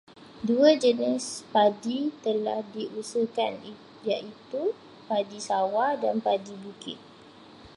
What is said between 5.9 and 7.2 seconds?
dan padi bukit.